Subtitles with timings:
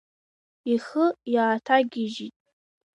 [0.73, 2.35] Ихы иааҭагьыжьит.